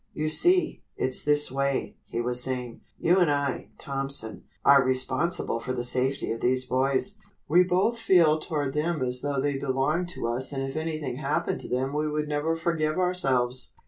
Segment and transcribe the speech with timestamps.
[0.15, 5.73] "You see, it's this way," he was saying, "you and I, Thompson, are responsible for
[5.73, 7.19] the safety of these boys.
[7.47, 11.59] We both feel toward them as though they belonged to us and if anything happened
[11.59, 13.73] to them we would never forgive ourselves.